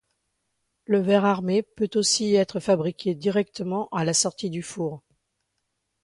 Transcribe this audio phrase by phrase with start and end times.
[0.85, 5.03] Le verre armé peut aussi être fabriqué directement à la sortie du four.